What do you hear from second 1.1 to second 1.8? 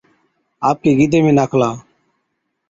۾ ناکلا،